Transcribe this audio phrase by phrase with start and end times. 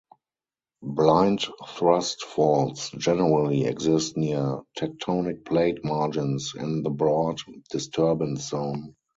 [0.81, 1.45] Blind
[1.75, 7.37] thrust faults generally exist near tectonic plate margins, in the broad
[7.69, 8.95] disturbance zone.